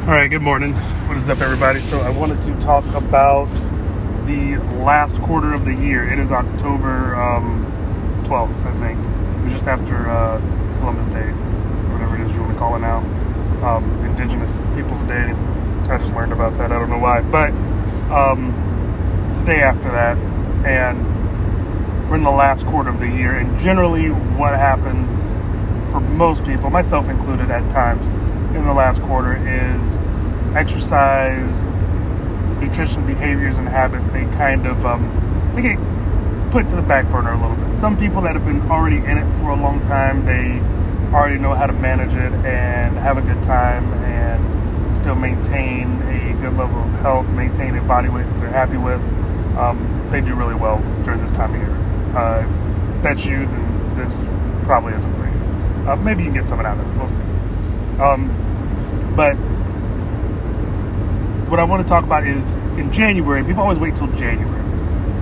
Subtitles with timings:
[0.00, 0.72] All right, good morning.
[1.08, 1.78] What is up, everybody?
[1.78, 3.44] So, I wanted to talk about
[4.24, 6.10] the last quarter of the year.
[6.10, 7.66] It is October um,
[8.24, 8.98] 12th, I think.
[8.98, 10.38] It was just after uh,
[10.78, 13.00] Columbus Day, or whatever it is you want to call it now.
[13.62, 15.32] Um, Indigenous Peoples Day.
[15.92, 16.72] I just learned about that.
[16.72, 17.20] I don't know why.
[17.20, 17.50] But
[18.10, 18.54] um,
[19.46, 20.16] after that,
[20.66, 23.36] and we're in the last quarter of the year.
[23.36, 25.34] And generally, what happens
[25.92, 28.08] for most people, myself included at times,
[28.54, 29.96] in the last quarter is
[30.56, 31.70] exercise,
[32.60, 34.08] nutrition behaviors, and habits.
[34.08, 35.78] They kind of um, they get
[36.50, 37.78] put to the back burner a little bit.
[37.78, 40.60] Some people that have been already in it for a long time, they
[41.14, 46.34] already know how to manage it and have a good time and still maintain a
[46.40, 49.00] good level of health, maintain a body weight that they're happy with.
[49.56, 51.70] Um, they do really well during this time of year.
[52.16, 52.46] Uh,
[52.96, 54.28] if that's you, then this
[54.64, 55.88] probably isn't for you.
[55.88, 56.98] Uh, maybe you can get something out of it.
[56.98, 57.22] We'll see.
[58.00, 58.30] Um,
[59.20, 59.34] but
[61.50, 62.48] what I want to talk about is
[62.78, 64.62] in January, people always wait till January.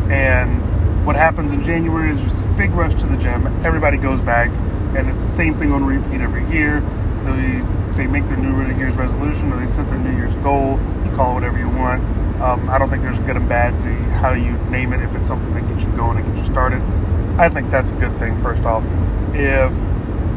[0.09, 3.45] And what happens in January is there's this big rush to the gym.
[3.67, 4.51] Everybody goes back,
[4.97, 6.81] and it's the same thing on repeat every year.
[7.25, 10.79] They, they make their New Year's resolution or they set their New Year's goal.
[11.05, 12.01] You call it whatever you want.
[12.41, 15.27] Um, I don't think there's good and bad to how you name it if it's
[15.27, 16.81] something that gets you going and gets you started.
[17.37, 18.85] I think that's a good thing, first off.
[19.35, 19.75] If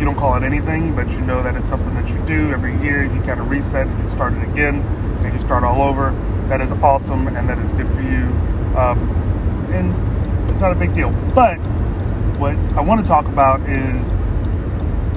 [0.01, 2.75] you don't call it anything, but you know that it's something that you do every
[2.81, 3.03] year.
[3.03, 4.81] You kind of reset and get started again,
[5.23, 6.09] and you start all over.
[6.47, 8.23] That is awesome, and that is good for you.
[8.75, 9.07] Um,
[9.71, 11.11] and it's not a big deal.
[11.35, 11.57] But
[12.39, 14.09] what I want to talk about is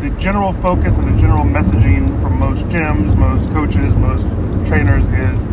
[0.03, 4.29] the general focus and the general messaging from most gyms, most coaches, most
[4.69, 5.47] trainers is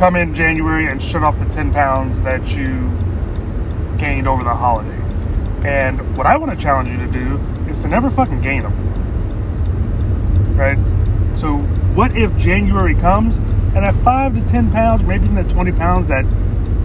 [0.00, 2.90] come in January and shut off the 10 pounds that you
[3.98, 4.98] gained over the holidays.
[5.64, 7.38] And what I want to challenge you to do
[7.72, 8.72] is to never fucking gain them.
[10.56, 10.78] Right?
[11.36, 11.56] So,
[11.94, 13.38] what if January comes
[13.74, 16.24] and at 5 to 10 pounds, maybe even at 20 pounds, that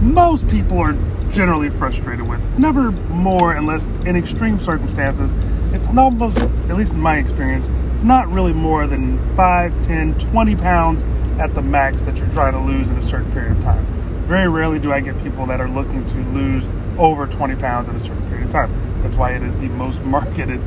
[0.00, 0.96] most people are
[1.30, 2.44] generally frustrated with?
[2.46, 5.30] It's never more unless in extreme circumstances.
[5.72, 10.56] It's almost, at least in my experience, it's not really more than 5, 10, 20
[10.56, 11.04] pounds
[11.38, 13.84] at the max that you're trying to lose in a certain period of time.
[14.26, 16.66] Very rarely do I get people that are looking to lose
[16.98, 19.02] over 20 pounds in a certain period of time.
[19.02, 20.60] That's why it is the most marketed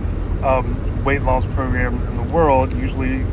[0.44, 2.74] um, weight loss program in the world.
[2.74, 3.26] Usually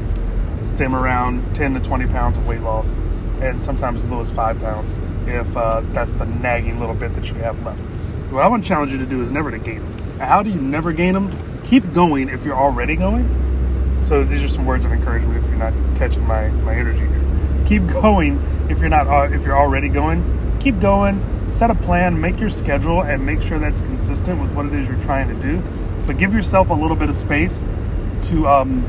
[0.62, 2.92] stem around 10 to 20 pounds of weight loss,
[3.40, 4.96] and sometimes as low as five pounds
[5.26, 7.80] if uh, that's the nagging little bit that you have left.
[8.30, 10.18] What I want to challenge you to do is never to gain them.
[10.18, 11.30] How do you never gain them?
[11.64, 13.26] Keep going if you're already going.
[14.04, 17.64] So these are some words of encouragement if you're not catching my, my energy here.
[17.66, 20.58] Keep going if you're not uh, if you're already going.
[20.60, 24.66] Keep going set a plan, make your schedule, and make sure that's consistent with what
[24.66, 25.62] it is you're trying to do.
[26.06, 27.64] But give yourself a little bit of space
[28.24, 28.82] to um,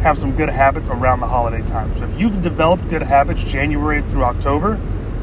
[0.00, 1.96] have some good habits around the holiday time.
[1.96, 4.76] So if you've developed good habits January through October,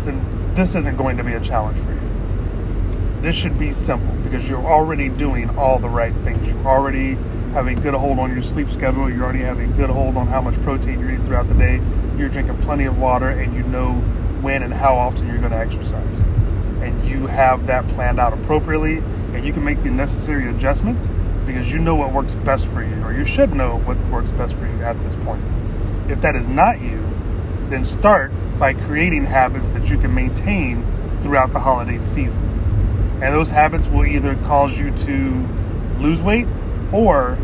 [0.05, 3.21] then this isn't going to be a challenge for you.
[3.21, 6.47] This should be simple because you're already doing all the right things.
[6.47, 7.17] you're already
[7.53, 9.09] have a good hold on your sleep schedule.
[9.09, 11.81] You already have a good hold on how much protein you're eating throughout the day.
[12.17, 13.93] You're drinking plenty of water, and you know
[14.41, 16.21] when and how often you're going to exercise
[16.81, 18.97] and you have that planned out appropriately
[19.33, 21.09] and you can make the necessary adjustments
[21.45, 24.53] because you know what works best for you or you should know what works best
[24.55, 25.43] for you at this point.
[26.09, 27.05] If that is not you,
[27.69, 30.85] then start by creating habits that you can maintain
[31.21, 32.43] throughout the holiday season.
[33.21, 35.47] And those habits will either cause you to
[35.99, 36.47] lose weight
[36.91, 37.37] or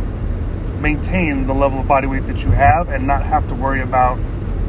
[0.79, 4.19] maintain the level of body weight that you have and not have to worry about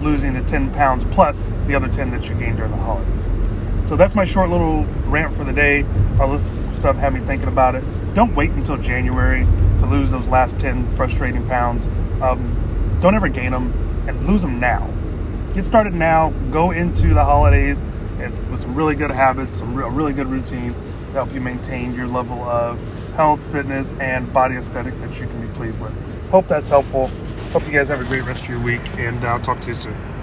[0.01, 3.25] losing the 10 pounds plus the other 10 that you gained during the holidays.
[3.89, 5.85] So that's my short little rant for the day.
[6.21, 7.85] I'll listen to some stuff, have me thinking about it.
[8.15, 9.45] Don't wait until January
[9.79, 11.87] to lose those last 10 frustrating pounds.
[12.21, 14.91] Um, don't ever gain them and lose them now.
[15.55, 16.31] Get started now.
[16.51, 17.83] Go into the holidays
[18.51, 22.07] with some really good habits, some a really good routine to help you maintain your
[22.07, 22.79] level of
[23.17, 26.31] health, fitness, and body aesthetic that you can be pleased with.
[26.31, 27.09] Hope that's helpful.
[27.53, 29.75] Hope you guys have a great rest of your week, and I'll talk to you
[29.75, 30.16] soon.